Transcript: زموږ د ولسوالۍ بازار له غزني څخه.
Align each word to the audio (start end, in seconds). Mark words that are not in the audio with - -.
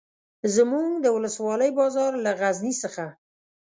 زموږ 0.55 0.91
د 1.03 1.07
ولسوالۍ 1.15 1.71
بازار 1.79 2.11
له 2.25 2.31
غزني 2.39 2.73
څخه. 2.83 3.05